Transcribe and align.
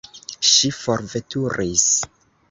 Ŝi 0.51 0.69
forveturis. 0.77 1.85